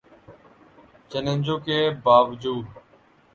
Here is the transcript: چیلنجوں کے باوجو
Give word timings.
چیلنجوں 1.09 1.57
کے 1.65 1.77
باوجو 2.03 2.55